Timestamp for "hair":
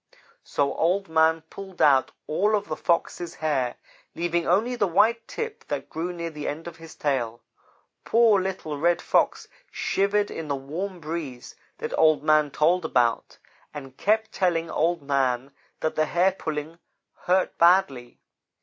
3.35-3.75, 16.07-16.31